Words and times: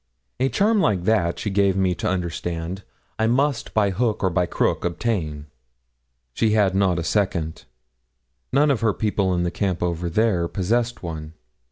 A 0.39 0.49
charm 0.49 0.79
like 0.81 1.03
that, 1.03 1.37
she 1.37 1.51
gave 1.51 1.77
me 1.77 1.93
to 1.93 2.09
understand, 2.09 2.81
I 3.19 3.27
must 3.27 3.71
by 3.75 3.91
hook 3.91 4.23
or 4.23 4.31
by 4.31 4.47
crook 4.47 4.83
obtain. 4.83 5.45
She 6.33 6.53
had 6.53 6.73
not 6.73 6.97
a 6.97 7.03
second. 7.03 7.65
None 8.51 8.71
of 8.71 8.81
her 8.81 8.93
people 8.95 9.31
in 9.35 9.43
the 9.43 9.51
camp 9.51 9.83
over 9.83 10.09
there 10.09 10.47
possessed 10.47 11.03
one. 11.03 11.33